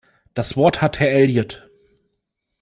Das 0.33 0.57
Wort 0.57 0.81
hat 0.81 0.99
Herr 0.99 1.11
Elliott. 1.11 1.69